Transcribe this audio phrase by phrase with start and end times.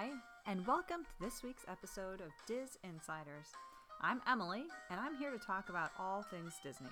[0.00, 0.08] Hi,
[0.46, 3.48] and welcome to this week's episode of Diz Insiders.
[4.00, 6.88] I'm Emily, and I'm here to talk about all things Disney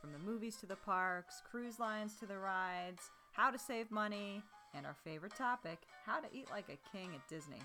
[0.00, 4.42] from the movies to the parks, cruise lines to the rides, how to save money,
[4.74, 7.62] and our favorite topic how to eat like a king at Disney.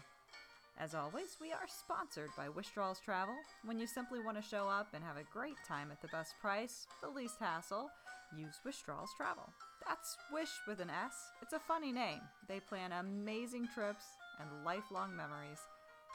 [0.80, 3.34] As always, we are sponsored by Wishdraws Travel.
[3.66, 6.36] When you simply want to show up and have a great time at the best
[6.40, 7.90] price, the least hassle,
[8.38, 9.50] use Wishdraws Travel.
[9.88, 11.16] That's Wish with an S.
[11.42, 12.22] It's a funny name.
[12.48, 14.06] They plan amazing trips
[14.40, 15.60] and lifelong memories.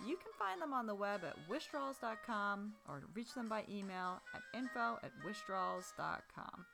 [0.07, 4.43] You can find them on the web at wishdraws.com or reach them by email at
[4.57, 6.65] info at wishdraws.com.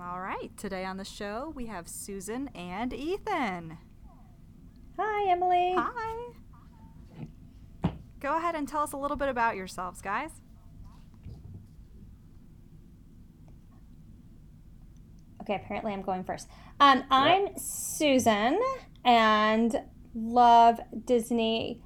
[0.00, 3.78] All right, today on the show we have Susan and Ethan.
[4.98, 5.74] Hi, Emily.
[5.76, 6.32] Hi.
[8.18, 10.30] Go ahead and tell us a little bit about yourselves, guys.
[15.42, 16.48] Okay, apparently I'm going first.
[16.78, 18.60] Um, I'm Susan
[19.04, 19.74] and
[20.14, 21.82] love Disney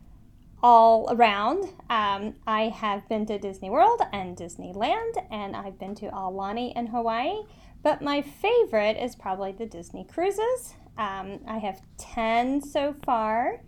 [0.62, 1.64] all around.
[1.88, 6.88] Um, I have been to Disney World and Disneyland, and I've been to Aulani in
[6.88, 7.44] Hawaii.
[7.82, 10.74] But my favorite is probably the Disney cruises.
[10.98, 13.62] Um, I have 10 so far,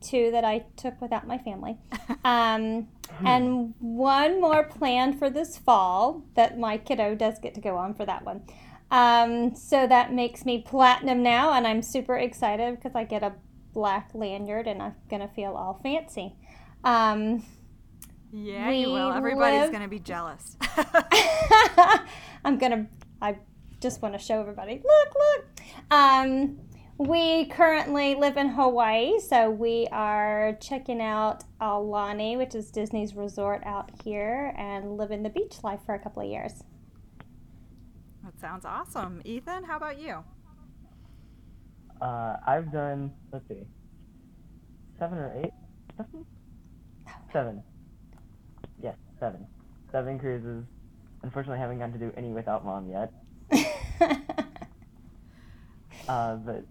[0.00, 1.76] two that I took without my family.
[2.22, 2.88] Um,
[3.24, 7.94] and one more planned for this fall that my kiddo does get to go on
[7.94, 8.42] for that one.
[8.90, 13.34] Um, so that makes me platinum now, and I'm super excited because I get a
[13.72, 16.34] black lanyard and I'm gonna feel all fancy.
[16.82, 17.44] Um,
[18.32, 19.12] Yeah, you will.
[19.12, 20.56] Everybody's live- going to be jealous.
[22.44, 22.86] I'm gonna.
[23.20, 23.36] I
[23.80, 24.82] just want to show everybody.
[24.84, 25.44] Look, look.
[25.90, 26.58] Um,
[26.98, 33.62] we currently live in Hawaii, so we are checking out Aulani, which is Disney's resort
[33.64, 36.62] out here, and living the beach life for a couple of years.
[38.40, 39.20] Sounds awesome.
[39.24, 40.24] Ethan, how about you?
[42.00, 43.66] Uh, I've done, let's see,
[44.98, 45.52] seven or eight?
[45.96, 46.26] Seven?
[47.32, 47.62] Seven.
[48.82, 49.46] Yes, seven.
[49.92, 50.64] Seven cruises.
[51.22, 53.12] Unfortunately, I haven't gotten to do any without mom yet.
[56.08, 56.64] Uh, but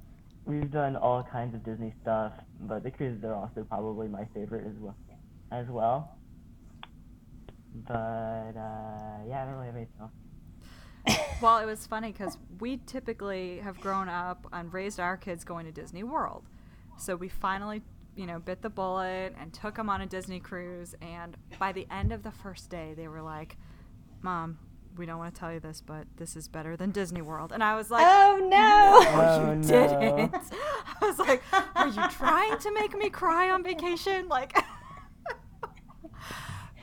[0.45, 4.67] we've done all kinds of Disney stuff, but the cruises are also probably my favorite
[4.67, 4.97] as well.
[5.49, 6.17] As well.
[7.87, 10.11] But, uh, yeah, I don't really have anything else.
[11.41, 15.65] Well, it was funny because we typically have grown up and raised our kids going
[15.65, 16.43] to Disney World.
[16.97, 17.81] So we finally,
[18.15, 20.95] you know, bit the bullet and took them on a Disney cruise.
[21.01, 23.55] And by the end of the first day, they were like,
[24.21, 24.59] Mom,
[24.97, 27.53] we don't want to tell you this, but this is better than Disney World.
[27.53, 28.49] And I was like, oh no!
[28.49, 29.67] No, Oh, you no.
[29.67, 30.35] didn't.
[31.01, 31.41] I was like,
[31.75, 34.27] Are you trying to make me cry on vacation?
[34.27, 34.57] Like,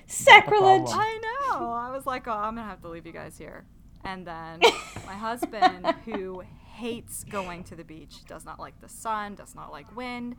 [0.07, 0.89] Sacrilege!
[0.93, 1.19] I
[1.59, 1.73] know.
[1.73, 3.67] I was like, oh, I'm gonna have to leave you guys here.
[4.07, 4.61] And then
[5.07, 6.43] my husband, who
[6.75, 10.37] hates going to the beach, does not like the sun, does not like wind,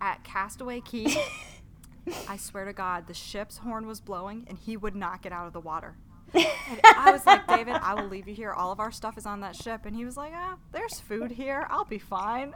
[0.00, 1.14] at Castaway Cay,
[2.28, 5.46] I swear to God, the ship's horn was blowing and he would not get out
[5.46, 5.96] of the water.
[6.34, 6.46] And
[6.84, 8.52] I was like, David, I will leave you here.
[8.52, 9.82] All of our stuff is on that ship.
[9.86, 11.66] And he was like, ah, there's food here.
[11.70, 12.54] I'll be fine.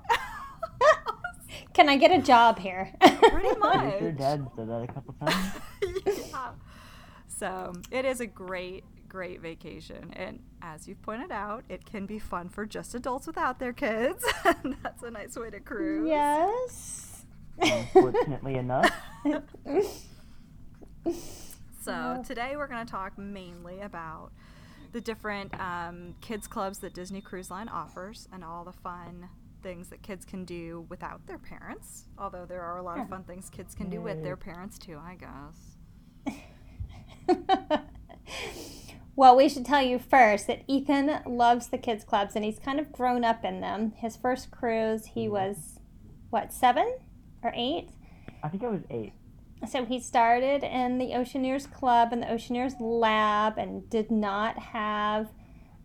[1.72, 2.92] Can I get a job here?
[3.00, 3.76] Pretty much.
[3.76, 5.52] I'm sure Dad said that a couple times.
[6.06, 6.50] yeah.
[7.28, 10.12] So it is a great, great vacation.
[10.14, 14.24] And as you've pointed out, it can be fun for just adults without their kids.
[14.44, 16.08] and that's a nice way to cruise.
[16.08, 17.24] yes.
[17.60, 18.90] Unfortunately enough.
[21.88, 24.30] So today we're going to talk mainly about
[24.92, 29.30] the different um, kids clubs that Disney Cruise Line offers and all the fun
[29.62, 32.04] things that kids can do without their parents.
[32.18, 35.00] Although there are a lot of fun things kids can do with their parents too,
[35.02, 35.76] I guess.
[39.18, 42.78] Well, we should tell you first that Ethan loves the kids clubs and he's kind
[42.78, 43.94] of grown up in them.
[43.96, 45.80] His first cruise, he was
[46.30, 46.98] what, seven
[47.42, 47.88] or eight?
[48.44, 49.14] I think I was eight.
[49.68, 55.30] So he started in the Oceaneers Club and the Oceaneers Lab and did not have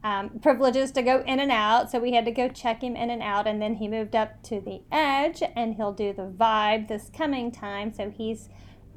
[0.03, 1.89] um, privileges to go in and out.
[1.89, 3.47] So we had to go check him in and out.
[3.47, 7.51] And then he moved up to the Edge and he'll do the Vibe this coming
[7.51, 7.91] time.
[7.91, 8.49] So he's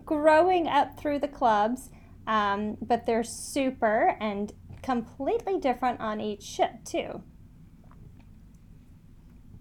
[0.05, 1.89] growing up through the clubs.
[2.26, 4.52] Um, but they're super and
[4.82, 7.23] completely different on each ship, too.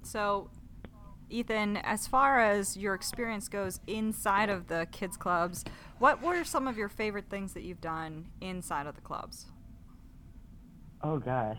[0.03, 0.49] So,
[1.29, 5.63] Ethan, as far as your experience goes inside of the kids clubs,
[5.99, 9.47] what were some of your favorite things that you've done inside of the clubs?
[11.01, 11.57] Oh gosh.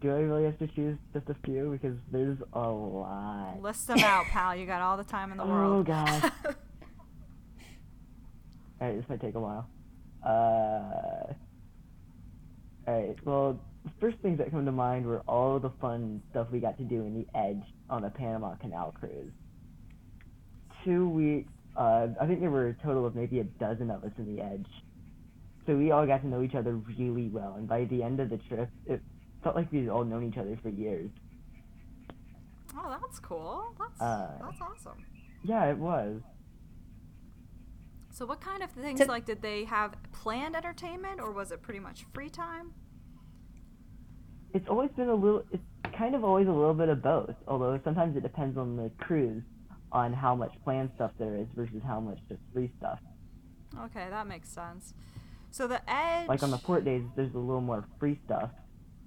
[0.00, 1.70] Do I really have to choose just a few?
[1.70, 3.60] Because there's a lot.
[3.60, 4.54] List them out, pal.
[4.54, 5.80] You got all the time in the Oh world.
[5.80, 6.22] Oh, gosh.
[8.80, 9.68] Alright, this might take a while.
[10.24, 11.32] Uh,
[12.88, 16.58] Alright, well, the first things that come to mind were all the fun stuff we
[16.58, 19.32] got to do in the Edge on the Panama Canal cruise.
[20.84, 24.12] Two weeks, uh, I think there were a total of maybe a dozen of us
[24.16, 24.66] in the Edge.
[25.66, 28.30] So we all got to know each other really well, and by the end of
[28.30, 29.02] the trip, it
[29.44, 31.10] felt like we'd all known each other for years.
[32.74, 33.74] Oh, that's cool.
[33.78, 35.04] That's Uh, that's awesome.
[35.44, 36.22] Yeah, it was.
[38.18, 41.62] So, what kind of things To- like did they have planned entertainment, or was it
[41.62, 42.72] pretty much free time?
[44.52, 45.44] It's always been a little.
[45.52, 45.62] It's
[45.96, 47.36] kind of always a little bit of both.
[47.46, 49.44] Although sometimes it depends on the cruise,
[49.92, 52.98] on how much planned stuff there is versus how much just free stuff.
[53.84, 54.94] Okay, that makes sense.
[55.52, 58.50] So the edge, Like on the port days, there's a little more free stuff,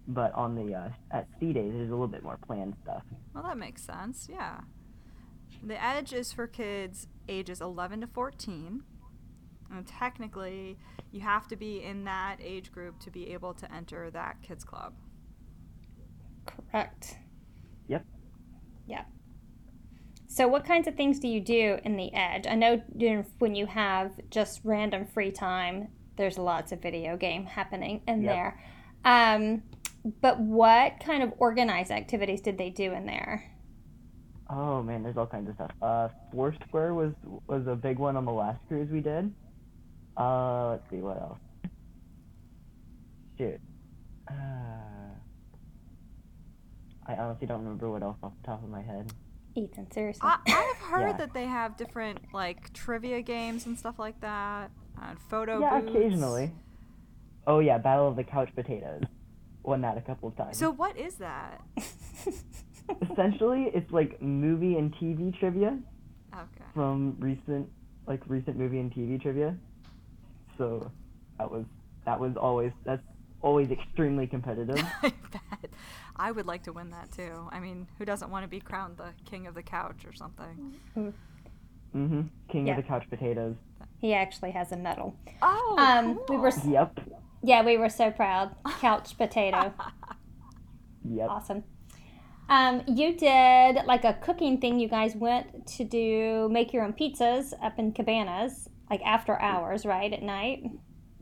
[0.07, 3.03] but on the uh, at sea days, there's a little bit more planned stuff.
[3.33, 4.29] well, that makes sense.
[4.31, 4.61] Yeah,
[5.61, 8.83] the edge is for kids ages 11 to 14,
[9.71, 10.77] and technically,
[11.11, 14.63] you have to be in that age group to be able to enter that kids
[14.63, 14.93] club.
[16.45, 17.17] Correct.
[17.87, 18.05] Yep.
[18.87, 19.05] Yep.
[20.27, 22.47] So, what kinds of things do you do in the Edge?
[22.47, 22.81] I know
[23.39, 28.33] when you have just random free time, there's lots of video game happening in Yep.
[28.33, 28.63] there.
[29.03, 29.63] Um,
[30.21, 33.51] but what kind of organized activities did they do in there?
[34.49, 35.71] Oh man, there's all kinds of stuff.
[35.81, 37.13] Uh, Foursquare was
[37.47, 39.33] was a big one on the last cruise we did.
[40.17, 41.39] Uh, let's see what else.
[43.37, 43.59] Shoot.
[44.29, 44.33] Uh,
[47.07, 49.11] I honestly don't remember what else off the top of my head.
[49.55, 50.21] Ethan, seriously.
[50.23, 51.17] I, I've heard Yeah.
[51.17, 54.71] that they have different like trivia games and stuff like that,
[55.01, 55.95] and photo yeah, booths.
[55.95, 56.51] occasionally.
[57.47, 59.03] Oh yeah, Battle of the Couch Potatoes.
[59.63, 60.57] Won that a couple of times.
[60.57, 61.61] So what is that?
[63.11, 65.77] essentially, it's like movie and TV trivia
[66.33, 66.63] Okay.
[66.73, 67.67] from recent,
[68.07, 69.55] like recent movie and TV trivia.
[70.57, 70.91] So
[71.37, 71.65] that was
[72.05, 73.01] that was always that's
[73.41, 74.77] always extremely competitive.
[75.01, 75.71] I bet.
[76.15, 77.47] I would like to win that too.
[77.51, 80.75] I mean, who doesn't want to be crowned the king of the couch or something?
[81.95, 82.21] mm-hmm.
[82.49, 82.77] King Yeah.
[82.77, 83.55] of the Couch Potatoes.
[83.99, 85.15] he actually has a medal.
[85.41, 86.71] Oh, Um, we were cool.
[86.71, 86.99] Yep.
[87.43, 88.55] Yeah, we were so proud.
[88.79, 89.73] Couch potato.
[91.09, 91.29] Yep.
[91.29, 91.63] Awesome.
[92.49, 94.79] Um, you did like a cooking thing.
[94.79, 99.85] You guys went to do make your own pizzas up in cabanas, like after hours,
[99.85, 100.63] right at night.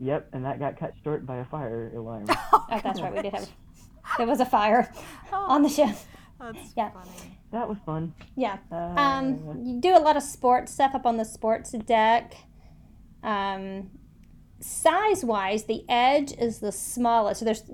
[0.00, 0.28] Yep.
[0.32, 2.26] And that got cut short by a fire alarm.
[2.52, 3.14] Oh, that's right.
[3.14, 3.48] We did have.
[4.18, 4.92] There was a fire
[5.32, 5.94] on the ship.
[6.40, 6.90] That's Yeah.
[6.90, 7.38] funny.
[7.52, 8.14] that was fun.
[8.36, 8.58] Yeah.
[8.72, 12.34] Uh, Um, you do a lot of sports stuff up on the sports deck.
[13.22, 13.90] Um,
[14.60, 17.38] size wise, the edge is the smallest.
[17.40, 17.64] So there's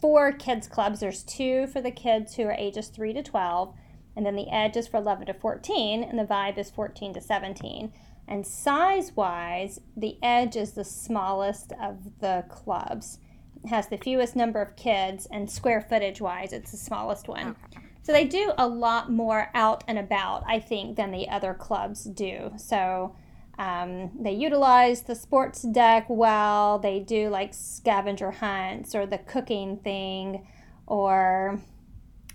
[0.00, 1.00] four kids clubs.
[1.00, 3.74] There's two for the kids who are ages three to twelve,
[4.16, 7.20] and then the edge is for eleven to fourteen, and the vibe is fourteen to
[7.20, 7.92] seventeen.
[8.32, 13.18] And size wise, the edge is the smallest of the clubs.
[13.62, 17.56] It has the fewest number of kids, and square footage wise, it's the smallest one.
[18.02, 22.04] So they do a lot more out and about, I think, than the other clubs
[22.04, 22.52] do.
[22.56, 23.14] So
[23.58, 26.78] um, they utilize the sports deck well.
[26.78, 30.48] They do like scavenger hunts or the cooking thing,
[30.86, 31.60] or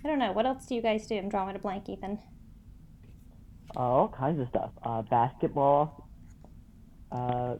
[0.04, 0.30] I don't know.
[0.30, 1.16] What else do you guys do?
[1.16, 2.20] I'm drawing a blank, Ethan.
[3.78, 4.70] All kinds of stuff.
[4.82, 6.08] Uh, basketball.
[7.10, 7.54] Uh.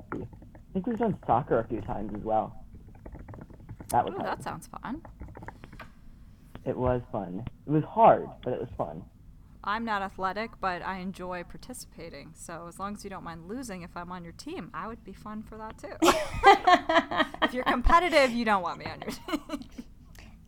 [0.69, 2.65] I think we've done soccer a few times as well.
[3.91, 5.01] That was Ooh, that sounds fun.
[6.67, 7.43] It was fun.
[7.67, 9.03] It was hard, but it was fun.
[9.65, 12.33] I'm not athletic, but I enjoy participating.
[12.35, 15.03] So as long as you don't mind losing if I'm on your team, I would
[15.05, 15.97] be fun for that too.
[17.43, 19.61] if you're competitive, you don't want me on your team.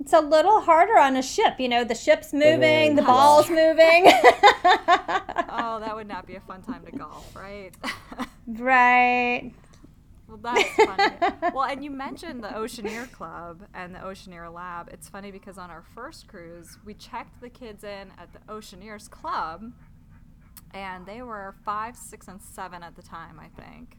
[0.01, 1.61] It's a little harder on a ship.
[1.61, 4.07] You know, the ship's moving, the ball's moving.
[4.07, 7.71] oh, that would not be a fun time to golf, right?
[8.47, 9.53] right.
[10.27, 11.17] well, that's funny.
[11.55, 14.89] Well, and you mentioned the Oceaneer Club and the Oceaneer Lab.
[14.91, 19.09] It's funny because on our first cruise, we checked the kids in at the Oceaneers
[19.11, 19.71] Club,
[20.73, 23.97] and they were five, six, and seven at the time, I think.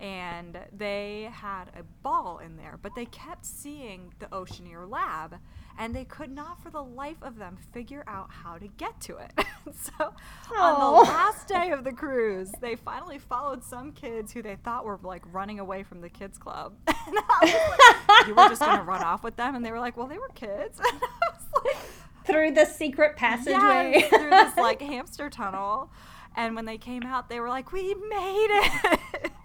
[0.00, 5.36] And they had a ball in there, but they kept seeing the Oceaneer Lab,
[5.78, 9.18] and they could not for the life of them figure out how to get to
[9.18, 9.32] it.
[9.74, 11.02] so on the oh.
[11.02, 15.22] last day of the cruise, they finally followed some kids who they thought were like
[15.32, 16.72] running away from the kids club.
[16.86, 19.80] and I was like, you were just gonna run off with them, and they were
[19.80, 20.80] like, well, they were kids.
[20.90, 21.76] And I was like,
[22.24, 23.92] Through the secret passageway.
[23.94, 25.90] yes, through this like hamster tunnel.
[26.36, 28.99] And when they came out, they were like, "We made it!"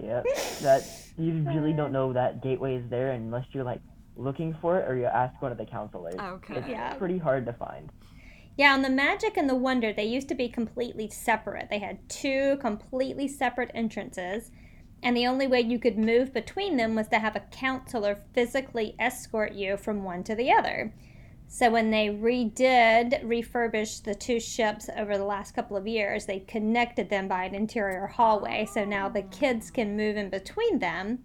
[0.00, 0.22] Yeah,
[0.62, 0.84] that
[1.18, 3.80] you really don't know that gateway is there unless you're like
[4.16, 6.14] looking for it or you ask one of the counselors.
[6.14, 6.54] Okay.
[6.56, 6.94] It's Yeah.
[6.94, 7.90] pretty hard to find.
[8.56, 11.68] Yeah, on the Magic and the Wonder, they used to be completely separate.
[11.70, 14.50] They had two completely separate entrances.
[15.00, 18.96] and the only way you could move between them was to have a counselor physically
[18.98, 20.92] escort you from one to the other.
[21.48, 26.40] So when they redid refurbished the two ships over the last couple of years, they
[26.40, 28.68] connected them by an interior hallway.
[28.70, 31.24] So now the kids can move in between them.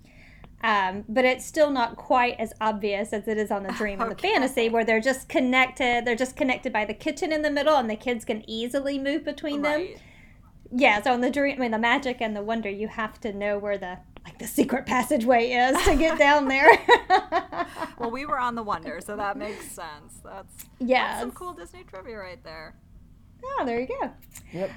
[0.64, 4.12] Um, but it's still not quite as obvious as it is on the dream and
[4.12, 6.06] the fantasy, where they're just connected.
[6.06, 9.26] They're just connected by the kitchen in the middle, and the kids can easily move
[9.26, 9.90] between them
[10.76, 13.32] yeah so in the dream i mean the magic and the wonder you have to
[13.32, 16.68] know where the like the secret passageway is to get down there
[17.98, 20.20] Well, we were on the Wonder, so that makes sense.
[20.24, 20.66] That's
[20.98, 22.76] that's some cool Disney trivia right there.
[23.60, 24.12] oh there you go
[24.52, 24.72] Yep.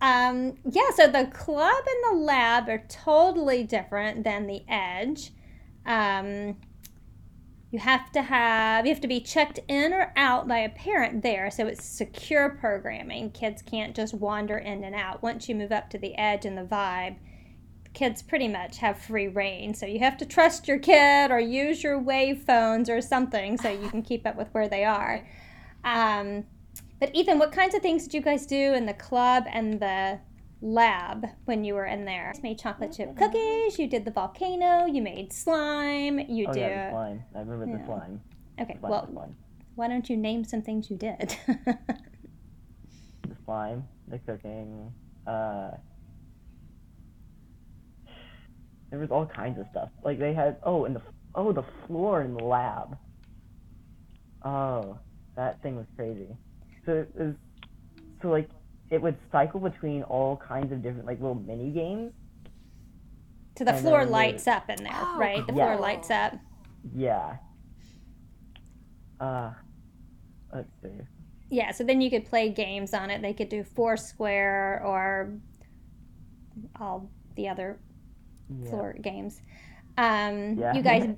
[0.00, 5.32] um yeah so the club and the lab are totally different than the edge
[5.86, 6.56] um
[7.70, 11.22] you have to have you have to be checked in or out by a parent
[11.22, 15.72] there so it's secure programming kids can't just wander in and out once you move
[15.72, 17.16] up to the edge and the vibe
[17.98, 21.82] kids pretty much have free rein so you have to trust your kid or use
[21.82, 25.26] your wave phones or something so you can keep up with where they are
[25.84, 26.44] um,
[27.00, 30.18] but ethan what kinds of things did you guys do in the club and the
[30.62, 34.86] lab when you were in there you made chocolate chip cookies you did the volcano
[34.86, 37.22] you made slime you Oh did yeah, slime.
[37.34, 37.76] I remember Yeah.
[37.78, 38.20] the slime.
[38.60, 39.36] okay Slime, well slime.
[39.76, 41.36] why don't you name some things you did
[43.28, 44.92] The slime, the cooking.
[45.26, 45.72] Uh,
[48.90, 49.90] there was all kinds of stuff.
[50.04, 51.02] Like they had oh, and the
[51.34, 52.96] oh the floor in the lab.
[54.42, 54.98] Oh,
[55.36, 56.28] that thing was crazy.
[56.86, 57.34] So it was
[58.22, 58.48] so like
[58.90, 62.12] it would cycle between all kinds of different like little mini games.
[63.58, 65.66] so the floor then the- lights up in there Oh, right the Yeah.
[65.66, 66.34] floor lights up
[66.94, 67.36] Yeah.
[69.20, 69.52] Uh,
[70.54, 70.90] let's see.
[71.50, 73.20] Yeah, so then you could play games on it.
[73.20, 75.32] They could do Foursquare or
[76.80, 77.78] all the other
[78.48, 78.70] Yeah.
[78.70, 79.40] floor games.
[79.96, 80.74] Um, Yeah.
[80.74, 81.08] You guys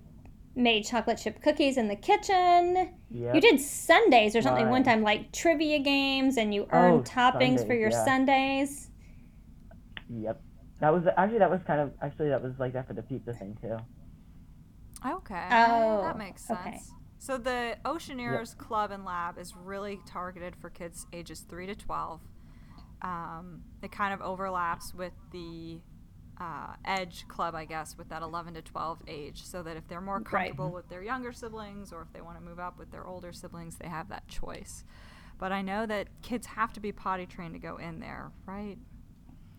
[0.57, 2.91] made chocolate chip cookies in the kitchen.
[3.11, 3.35] Yep.
[3.35, 7.67] You did sundaes or something one time, like trivia games, and you earned Oh, toppings
[7.67, 8.05] for your yeah.
[8.05, 8.91] sundaes.
[10.09, 10.41] Yep.
[10.81, 13.33] That was actually that was kind of actually that was like that for the pizza
[13.35, 13.77] thing too.
[15.07, 15.47] Okay.
[15.51, 16.59] Oh, that makes sense.
[16.61, 16.81] okay.
[17.19, 22.21] So the Oceaneers Club and Lab is really targeted for kids ages 3 to 12.
[23.03, 25.81] Um, it kind of overlaps with the
[26.41, 30.01] uh, Edge Club, I guess, with that 11 to 12 age, so that if they're
[30.01, 30.25] more Right.
[30.49, 33.33] comfortable with their younger siblings or if they want to move up with their older
[33.33, 34.85] siblings, they have that choice.
[35.39, 38.79] But I know that kids have to be potty trained to go in there, right?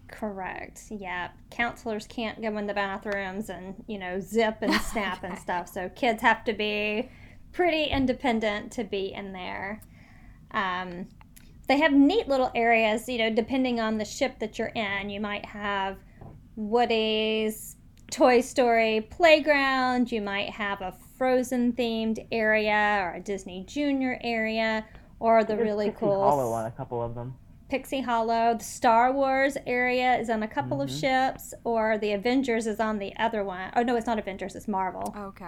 [0.08, 0.84] Correct.
[0.90, 1.30] Yeah.
[1.52, 5.70] Counselors can't go in the bathrooms and, you know, zip and snap and stuff.
[5.70, 7.10] So kids have to be
[7.54, 9.82] pretty independent to be in there.
[10.52, 11.08] Um,
[11.68, 15.10] they have neat little areas, you know, depending on the ship that you're in.
[15.10, 15.98] You might have
[16.70, 17.75] Woody's
[18.12, 24.86] Toy Story playground, you might have a Frozen themed area or a Disney Junior area,
[25.20, 27.36] or the There's really Pixie cool Hollow on a couple of them.
[27.70, 28.56] Pixie Hollow.
[28.58, 31.00] The Star Wars area is on a couple of Mhm.
[31.00, 33.72] ships, or the Avengers is on the other one.
[33.75, 35.13] Oh no, it's not Avengers, it's Marvel.
[35.18, 35.46] Okay.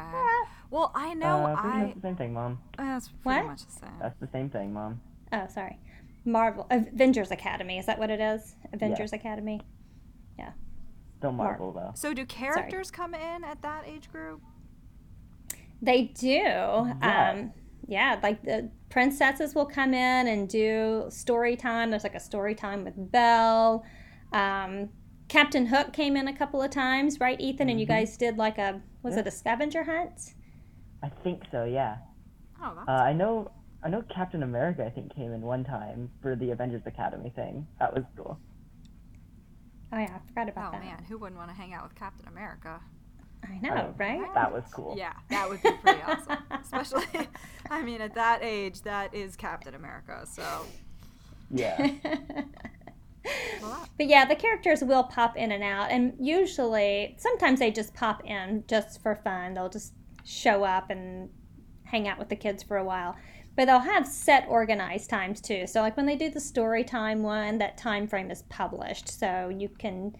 [0.71, 2.59] Well, I know uh, pretty much the same thing, mom.
[2.77, 3.45] That's pretty What?
[3.47, 3.99] much the same.
[3.99, 5.01] That's the same thing, mom.
[5.31, 5.79] Oh, sorry.
[6.25, 7.77] Marvel Avengers Academy.
[7.77, 8.55] Is that what it is?
[8.71, 9.61] Avengers Academy.
[11.23, 11.57] Still Mark.
[11.57, 11.91] Marvel though.
[11.95, 14.41] So do characters come in at that age group?
[15.81, 16.27] They do.
[16.27, 17.29] Yeah.
[17.31, 17.53] Um
[17.87, 21.91] yeah, like the princesses will come in and do story time.
[21.91, 23.85] There's like a story time with Belle.
[24.33, 24.89] Um,
[25.29, 27.69] Captain Hook came in a couple of times, right, Ethan?
[27.69, 27.89] And you Mhm.
[27.89, 29.21] guys did like a was Yeah.
[29.21, 30.33] it a scavenger hunt?
[31.01, 31.63] I think so.
[31.63, 31.97] Yeah.
[32.61, 33.49] Oh, that's Uh, I know.
[33.81, 34.85] I know Captain America.
[34.85, 37.65] I think came in one time for the Avengers Academy thing.
[37.79, 38.37] That was cool.
[39.95, 40.83] Oh yeah, I forgot about Oh that.
[40.83, 42.81] man, who wouldn't want to hang out with Captain America?
[43.43, 44.33] I know, Oh, right?
[44.33, 44.95] That was cool.
[44.97, 46.37] Yeah, that would be pretty awesome.
[46.61, 47.27] Especially,
[47.69, 50.25] I mean, at that age, that is Captain America.
[50.25, 50.43] So,
[51.51, 51.91] Yeah.
[53.97, 58.25] but yeah, the characters will pop in and out, and usually, sometimes they just pop
[58.25, 59.53] in just for fun.
[59.53, 59.93] They'll just
[60.25, 61.29] show up and
[61.83, 63.15] hang out with the kids for a while.
[63.55, 65.67] But they'll have set organized times too.
[65.67, 69.07] So like when they do the story time one, that time frame is published.
[69.19, 70.15] So you can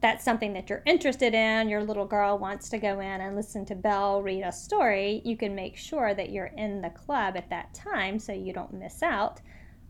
[0.00, 3.66] that's something that you're interested in, your little girl wants to go in and listen
[3.66, 7.50] to Belle read a story, you can make sure that you're in the club at
[7.50, 9.40] that time so you don't miss out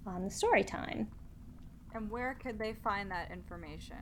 [0.06, 1.08] on the story time.
[1.94, 3.96] and where could they find that information?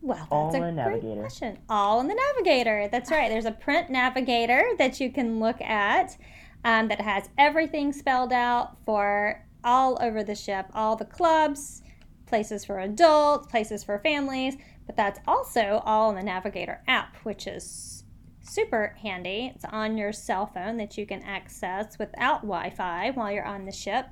[0.00, 1.20] Well, that's All a in great Navigator.
[1.20, 1.58] question.
[1.68, 2.88] All in the Navigator.
[2.90, 3.28] That's right.
[3.28, 6.16] There's a print Navigator that you can look at
[6.64, 11.82] um, that has everything spelled out for all over the ship, all the clubs,
[12.26, 14.56] places for adults, places for families.
[14.86, 18.04] But that's also all in the Navigator app, which is
[18.42, 19.52] super handy.
[19.54, 23.64] It's on your cell phone that you can access without Wi Fi while you're on
[23.64, 24.06] the ship.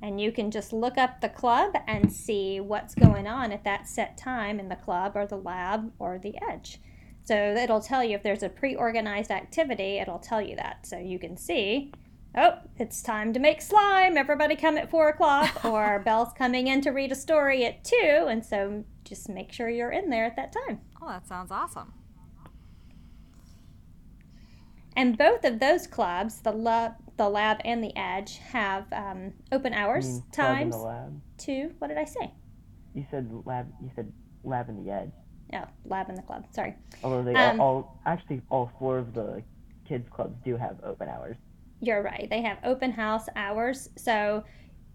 [0.00, 3.86] And you can just look up the club and see what's going on at that
[3.86, 6.80] set time in the club or the lab or the edge.
[7.24, 10.86] So it'll tell you if there's a pre organized activity, it'll tell you that.
[10.86, 11.92] So you can see,
[12.36, 14.16] oh, it's time to make slime.
[14.16, 18.26] Everybody come at four o'clock, or Belle's coming in to read a story at two.
[18.28, 20.80] And so just make sure you're in there at that time.
[21.00, 21.92] Oh, that sounds awesome.
[24.94, 29.72] And both of those clubs, the lab, the lab and the edge, have um, open
[29.72, 31.20] hours You mean club in times the lab.
[31.38, 32.32] to what did I say?
[32.94, 33.72] You said lab.
[33.82, 34.12] You said
[34.44, 35.12] lab and the edge.
[35.52, 36.46] No, lab and the club.
[36.50, 36.74] Sorry.
[37.04, 39.42] Although they Um, all, all actually all four of the
[39.86, 41.36] kids clubs do have open hours.
[41.80, 42.28] You're right.
[42.30, 43.90] They have open house hours.
[43.96, 44.44] So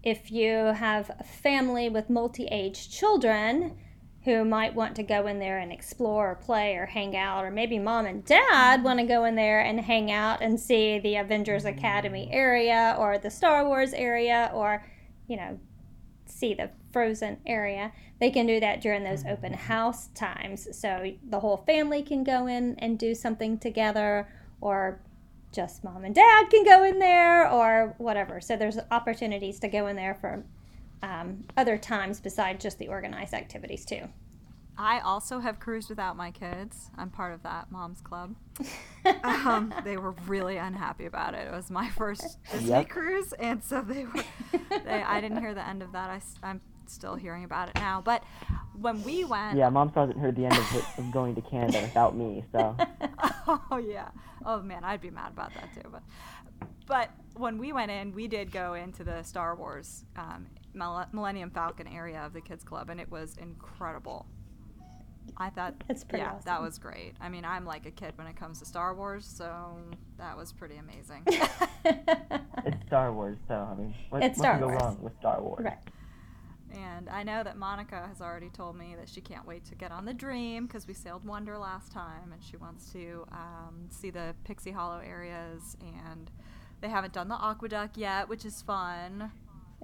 [0.02, 3.76] if you have a family with multi age children
[4.24, 7.50] who might want to go in there and explore or play or hang out, or
[7.50, 11.16] maybe mom and dad want to go in there and hang out and see the
[11.16, 14.84] Avengers Academy area or the Star Wars area or,
[15.28, 15.58] you know,
[16.38, 20.68] see the Frozen area, they can do that during those open house times.
[20.72, 24.28] So the whole family can go in and do something together,
[24.60, 25.00] or
[25.52, 28.40] just mom and dad can go in there, or whatever.
[28.40, 30.44] So there's opportunities to go in there for
[31.02, 34.08] um, other times besides just the organized activities, too.
[34.80, 36.90] I also have cruised without my kids.
[36.96, 38.36] I'm part of that mom's club.
[39.24, 41.48] um, they were really unhappy about it.
[41.48, 42.88] It was my first Disney Yep.
[42.88, 44.22] cruise, and so they were.
[44.84, 46.10] They, I didn't hear the end of that.
[46.10, 48.00] I, am still hearing about it now.
[48.00, 48.22] But
[48.80, 51.40] when we went, Yeah, mom still hasn't heard the end of, it, of going to
[51.40, 52.44] Canada without me.
[52.52, 52.76] So
[53.48, 54.10] oh yeah.
[54.46, 55.88] Oh man, I'd be mad about that too.
[55.90, 56.02] But
[56.86, 60.46] but when we went in, we did go into the Star Wars um,
[61.12, 64.26] Millennium Falcon area of the kids club, and it was incredible.
[65.36, 67.14] I thought It's pretty yeah, that was great.
[67.20, 69.76] I mean, I'm like a kid when it comes to Star Wars, so
[70.18, 71.22] that was pretty amazing.
[71.84, 73.38] it's Star Wars.
[73.48, 74.82] So I mean, what, It's what Star can go Wars.
[74.82, 75.64] wrong with Star Wars?
[75.64, 75.78] right.
[76.70, 79.90] And I know that Monica has already told me that she can't wait to get
[79.90, 84.10] on the Dream because we sailed Wonder last time, and she wants to um, see
[84.10, 85.78] the Pixie Hollow areas.
[85.80, 86.30] And
[86.82, 89.32] they haven't done the AquaDuck yet, which is fun.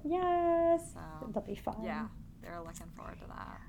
[0.03, 0.91] Yes.
[0.93, 1.77] So, It'll be fun.
[1.83, 2.05] Yeah,
[2.43, 3.59] they're looking forward to that.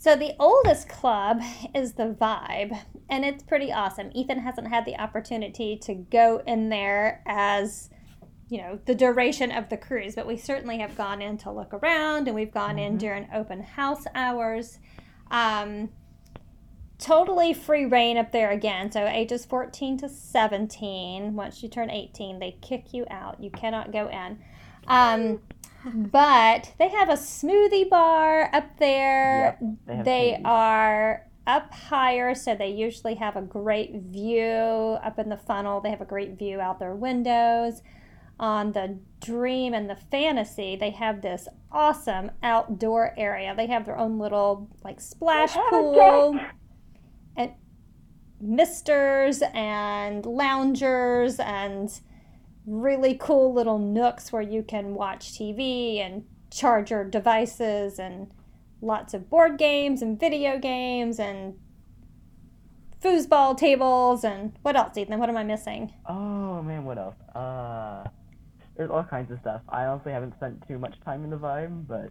[0.00, 1.40] So the oldest club
[1.74, 2.78] is the Vibe,
[3.10, 4.10] and it's pretty awesome.
[4.14, 7.90] Ethan hasn't had the opportunity to go in there as
[8.48, 11.74] you know the duration of the cruise, but we certainly have gone in to look
[11.74, 14.78] around, and we've gone in during open house hours.
[15.32, 15.90] Um,
[16.98, 18.90] totally free rein up there again.
[18.92, 21.34] So ages 14 to 17.
[21.34, 23.42] Once you turn 18, they kick you out.
[23.42, 24.38] You cannot go in.
[24.86, 25.40] Um,
[25.94, 29.58] but they have a smoothie bar up there.
[29.60, 35.28] Yep, they they are up higher, so they usually have a great view up in
[35.28, 35.80] the funnel.
[35.80, 37.82] They have a great view out their windows.
[38.40, 43.54] On the Dream and the Fantasy, they have this awesome outdoor area.
[43.56, 46.38] They have their own little like splash pool
[47.36, 47.52] and
[48.40, 52.00] misters and loungers and
[52.68, 58.30] really cool little nooks where you can watch TV and charge your devices and
[58.80, 61.54] lots of board games and video games and
[63.02, 65.18] foosball tables and what else, Ethan?
[65.18, 65.92] What am I missing?
[66.06, 67.16] Oh man, what else?
[67.34, 68.04] Uh,
[68.76, 69.62] there's all kinds of stuff.
[69.68, 72.10] I honestly haven't spent too much time in the vibe, but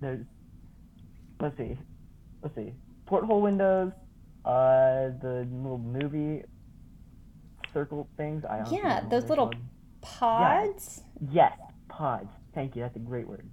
[0.00, 0.24] there's.
[1.40, 1.78] Let's see,
[2.42, 2.72] let's see.
[3.06, 3.92] Porthole windows,
[4.44, 6.42] uh, the little movie
[7.72, 8.44] circle things.
[8.44, 9.52] I honestly Yeah, those little.
[10.18, 11.02] Pods?
[11.30, 12.30] Yes, pods.
[12.54, 12.82] Thank you.
[12.82, 13.48] That's a great word.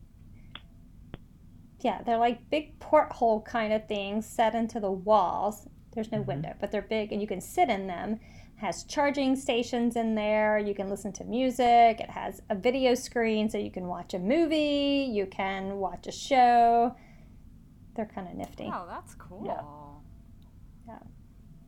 [1.81, 5.67] Yeah, they're like big porthole kind of things set into the walls.
[5.93, 6.25] There's no Mhm.
[6.27, 8.19] window, but they're big and you can sit in them.
[8.59, 10.57] has charging stations in there.
[10.57, 11.99] You can listen to music.
[11.99, 16.11] It has a video screen so you can watch a movie, you can watch a
[16.13, 16.95] show.
[17.95, 18.71] They're kind of nifty.
[18.73, 19.43] Oh, that's cool.
[20.87, 20.99] Yeah.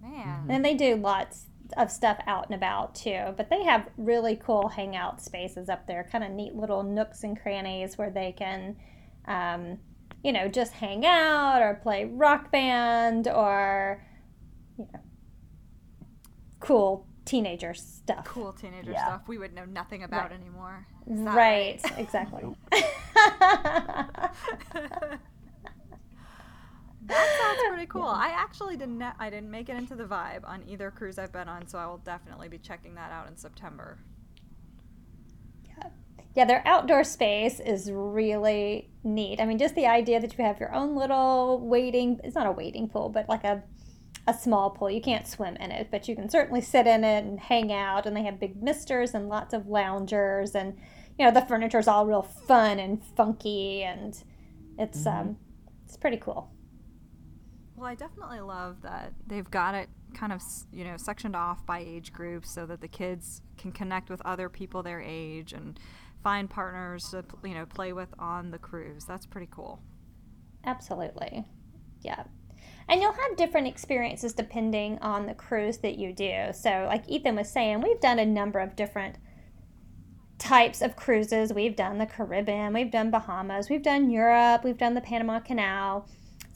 [0.02, 0.46] Man.
[0.50, 3.34] And they do lots of stuff out and about too.
[3.36, 7.40] But they have really cool hangout spaces up there, kind of neat little nooks and
[7.40, 8.78] crannies where they can,
[9.26, 9.80] um,
[10.24, 14.04] you know, just hang out or play rock band or,
[14.78, 15.00] you know,
[16.60, 18.26] cool teenager stuff.
[18.26, 19.06] Cool teenager Yeah.
[19.06, 20.40] stuff we would know nothing about Right.
[20.40, 20.88] anymore.
[21.08, 22.44] Is that Right, exactly.
[27.08, 28.04] That sounds pretty cool.
[28.04, 29.02] I actually didn't.
[29.02, 31.86] I didn't make it into the vibe on either cruise I've been on, so I
[31.88, 33.98] will definitely be checking that out in September.
[35.66, 35.90] yeah,
[36.36, 39.40] Yeah, their outdoor space is really neat.
[39.40, 42.52] I mean, just the idea that you have your own little waiting, it's not a
[42.52, 43.64] waiting pool, but like a
[44.28, 44.90] a small pool.
[44.90, 48.06] You can't swim in it, but you can certainly sit in it and hang out.
[48.06, 50.78] And they have big misters and lots of loungers, and
[51.18, 54.22] you know the furniture is all real fun and funky, and
[54.78, 55.30] it's mm-hmm.
[55.30, 55.38] um
[55.86, 56.52] it's pretty cool.
[57.78, 61.80] Well, I definitely love that they've got it kind of you know sectioned off by
[61.80, 65.80] age groups so that the kids can connect with other people their age and
[66.24, 69.06] find partners to you know play with on the cruise.
[69.06, 69.80] That's pretty cool.
[70.66, 71.46] Absolutely.
[72.02, 72.24] Yeah.
[72.90, 76.48] And you'll have different experiences depending on the cruise that you do.
[76.54, 79.18] So, like Ethan was saying, we've done a number of different
[80.40, 81.54] types of cruises.
[81.54, 86.08] We've done the Caribbean, we've done Bahamas, we've done Europe, we've done the Panama Canal.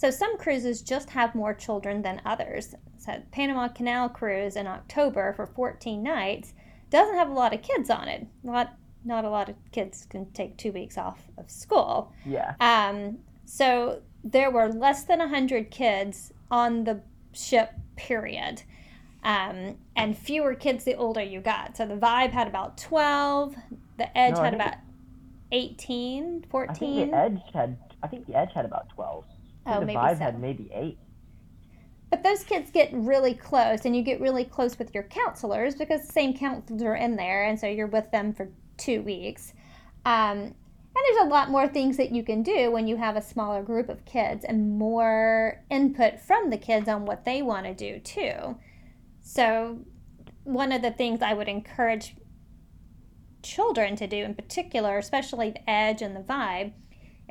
[0.02, 2.74] So, some cruises just have more children than others.
[2.98, 6.56] So, Panama Canal cruise in October for 14 nights
[6.90, 8.26] doesn't have a lot of kids on it.
[8.42, 8.74] Not
[9.06, 12.12] not a lot of kids can take two weeks off of school.
[12.26, 12.56] Yeah.
[12.60, 18.64] Um, so there were less than 100 kids on the ship, period.
[19.24, 21.78] Um, and fewer kids the older you got.
[21.78, 23.56] So the Vibe had about 12,
[24.00, 24.78] the Edge no, had about
[25.52, 26.72] 18, 14.
[26.72, 29.26] I think the Edge had, I think the Edge had about 12.
[29.66, 30.24] Oh, the maybe Vibe so.
[30.24, 30.98] had maybe 8.
[32.10, 36.06] But those kids get really close, and you get really close with your counselors because
[36.06, 39.54] the same counselors are in there, and so you're with them for two weeks.
[40.06, 40.54] Um,
[40.94, 43.64] and there's a lot more things that you can do when you have a smaller
[43.64, 48.00] group of kids and more input from the kids on what they want to do
[48.00, 48.58] too.
[49.22, 49.80] So,
[50.44, 52.18] one of the things I would encourage
[53.42, 56.74] children to do in particular, especially the edge and the vibe,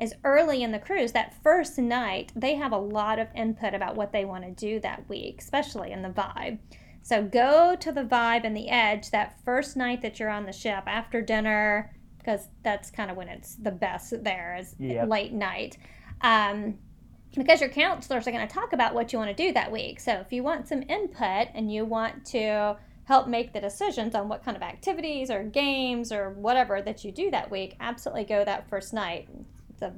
[0.01, 3.95] is early in the cruise, that first night, they have a lot of input about
[3.95, 6.57] what they want to do that week, especially in the vibe.
[7.03, 10.53] So go to the vibe and the edge that first night that you're on the
[10.53, 15.07] ship after dinner, because that's kind of when it's the best there is yep.
[15.07, 15.77] late night.
[16.21, 16.79] Um,
[17.35, 19.99] because your counselors are going to talk about what you want to do that week.
[19.99, 24.27] So if you want some input and you want to help make the decisions on
[24.27, 28.43] what kind of activities or games or whatever that you do that week, absolutely go
[28.43, 29.29] that first night.
[29.81, 29.93] The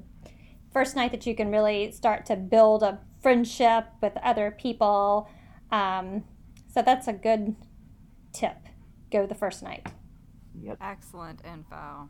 [0.71, 5.29] first night that you can really start to build a friendship with other people.
[5.71, 6.23] Um,
[6.73, 7.55] so that's a good
[8.31, 8.57] tip.
[9.11, 9.85] Go the first night.
[10.59, 10.77] Yep.
[10.81, 12.09] Excellent info.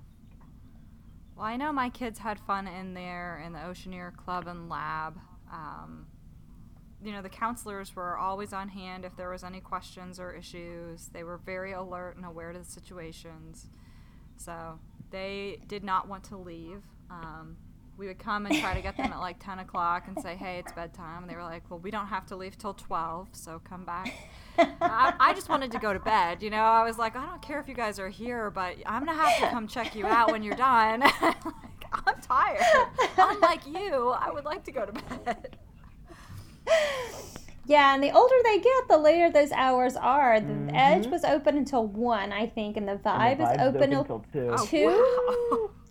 [1.35, 5.17] Well, I know my kids had fun in there in the Oceaneer Club and Lab.
[5.51, 6.07] Um,
[7.03, 11.07] you know, the counselors were always on hand if there was any questions or issues.
[11.07, 13.67] They were very alert and aware of the situations.
[14.37, 14.79] So
[15.11, 16.83] they did not want to leave.
[17.09, 17.57] Um,
[17.97, 20.59] we would come and try to get them at like 10 o'clock and say, hey,
[20.59, 21.21] it's bedtime.
[21.21, 24.11] And they were like, well, we don't have to leave till 12, so come back.
[24.57, 26.41] I, I, just wanted to go to bed.
[26.41, 29.05] You know, I was like, I don't care if you guys are here, but I'm
[29.05, 30.99] going to have to come check you out when you're done.
[31.21, 32.63] like, I'm tired.
[33.17, 35.57] Unlike you, I would like to go to bed.
[37.65, 40.39] Yeah, and the older they get, the later those hours are.
[40.41, 40.75] The mm-hmm.
[40.75, 43.93] Edge was open until 1, I think, and the Vibe and the is open, open
[43.93, 44.67] until 2.
[44.67, 44.85] 2?
[44.89, 45.82] Oh, wow.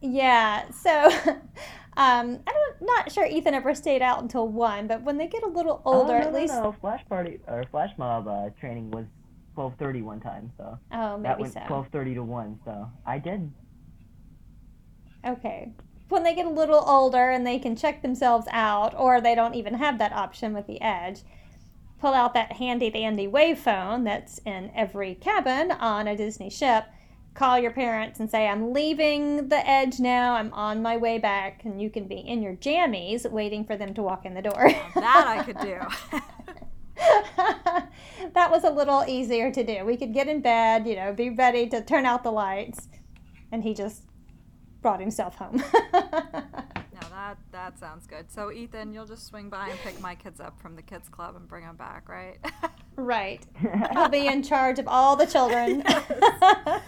[0.00, 1.10] Yeah, so
[1.96, 5.48] um, I'm not sure Ethan ever stayed out until one, but when they get a
[5.48, 6.72] little oh, older, oh, no, at least no, no.
[6.72, 9.06] flash party or flash mob uh, training was
[9.56, 11.60] 12:30 one time, so oh maybe that went so.
[11.66, 13.52] twelve thirty to one, so I did.
[15.26, 15.72] Okay,
[16.08, 19.54] when they get a little older and they can check themselves out, or they don't
[19.54, 21.22] even have that option with the Edge,
[21.98, 26.86] pull out that handy dandy wave phone that's in every cabin on a Disney ship
[27.34, 31.64] call your parents and say, I'm leaving the edge now, I'm on my way back,
[31.64, 34.70] and you can be in your jammies waiting for them to walk in the door.
[34.94, 35.78] that I could do.
[38.34, 39.84] that was a little easier to do.
[39.84, 42.88] We could get in bed, you know, be ready to turn out the lights,
[43.52, 44.02] and he just
[44.82, 45.56] brought himself home.
[45.92, 46.02] no,
[47.10, 48.30] that that sounds good.
[48.30, 51.36] So Ethan, you'll just swing by and pick my kids up from the kids club
[51.36, 52.38] and bring them back, right?
[52.96, 53.46] right.
[53.92, 55.84] I'll be in charge of all the children.
[55.86, 56.82] Yes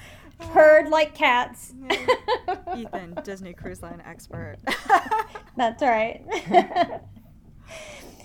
[0.50, 1.74] purred like cats.
[2.76, 4.57] Ethan, Disney Cruise Line expert.
[5.57, 6.24] That's right.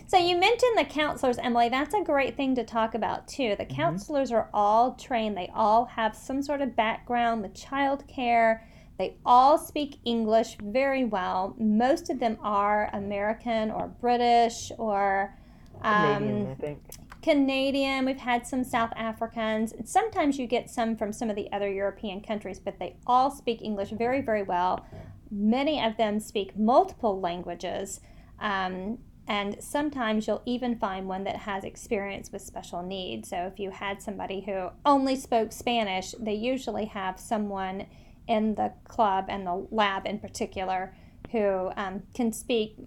[0.07, 1.69] so you mentioned the counselors, Emily.
[1.69, 3.55] That's a great thing to talk about too.
[3.57, 3.75] The mm-hmm.
[3.75, 5.37] counselors are all trained.
[5.37, 8.67] They all have some sort of background with child care.
[8.97, 11.55] They all speak English very well.
[11.59, 15.37] Most of them are American or British or
[15.83, 16.79] um, Canadian, I think.
[17.21, 19.73] Canadian, we've had some South Africans.
[19.85, 23.61] Sometimes you get some from some of the other European countries, but they all speak
[23.61, 24.85] English very, very well.
[25.29, 27.99] Many of them speak multiple languages.
[28.39, 33.29] Um, and sometimes you'll even find one that has experience with special needs.
[33.29, 37.87] So if you had somebody who only spoke Spanish, they usually have someone
[38.27, 40.95] in the club and the lab in particular
[41.31, 42.77] who um, can speak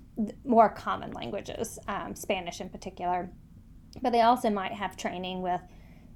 [0.45, 3.31] more common languages, um, Spanish in particular.
[4.03, 5.61] But they also might have training with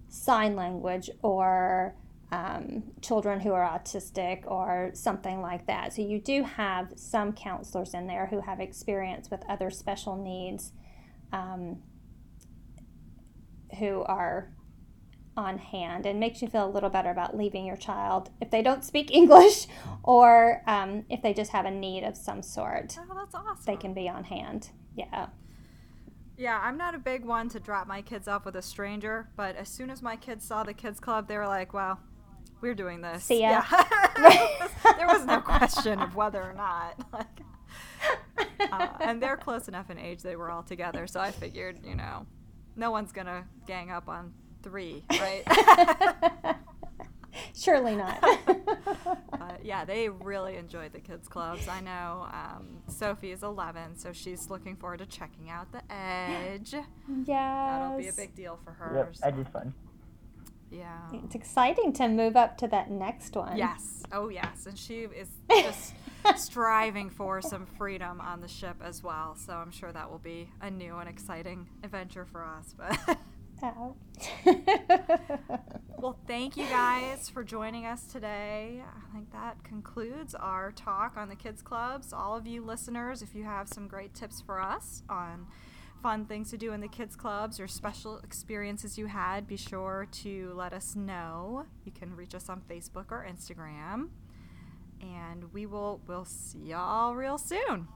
[0.08, 1.96] sign language or
[2.30, 5.92] um, children who are autistic or something like that.
[5.92, 10.72] So you do have some counselors in there who have experience with other special needs
[11.32, 11.82] um,
[13.78, 14.52] who are
[15.36, 18.62] on hand and makes you feel a little better about leaving your child if they
[18.62, 19.66] don't speak English
[20.02, 22.96] or um, if they just have a need of some sort.
[22.98, 23.64] Oh, that's awesome.
[23.66, 24.70] They can be on hand.
[24.96, 25.26] Yeah.
[26.36, 29.56] Yeah, I'm not a big one to drop my kids off with a stranger, but
[29.56, 32.00] as soon as my kids saw the kids club, they were like, "Well,
[32.60, 33.62] we're doing this." See ya.
[33.70, 34.58] Yeah.
[34.96, 37.00] there was no question of whether or not.
[37.12, 41.80] Like, uh, and they're close enough in age; they were all together, so I figured,
[41.84, 42.26] you know,
[42.76, 45.44] no one's gonna gang up on three, right?
[47.54, 48.18] Surely not.
[49.32, 51.68] uh, yeah, they really enjoyed the kids clubs.
[51.68, 56.72] I know um, Sophie is 11, so she's looking forward to checking out the Edge.
[56.72, 56.86] yes.
[57.26, 58.96] That'll be a big deal for her.
[58.96, 59.74] Yep, so- Edge is fun.
[60.70, 60.98] Yeah.
[61.12, 63.56] It's exciting to move up to that next one.
[63.56, 64.02] Yes.
[64.10, 64.66] Oh, yes.
[64.66, 65.94] And she is just
[66.36, 69.36] striving for some freedom on the ship as well.
[69.36, 72.74] So I'm sure that will be a new and exciting adventure for us.
[72.76, 73.18] But
[73.64, 73.96] Oh.
[75.98, 78.82] well, thank you guys for joining us today.
[78.84, 82.12] I think that concludes our talk on the kids clubs.
[82.12, 85.46] All of you listeners, if you have some great tips for us on
[86.02, 90.08] fun things to do in the kids clubs or special experiences you had, be sure
[90.12, 91.64] to let us know.
[91.86, 94.08] You can reach us on Facebook or Instagram.
[95.00, 97.88] And we will we'll see y'all real soon.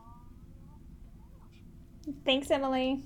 [2.24, 3.04] Thanks, Emily.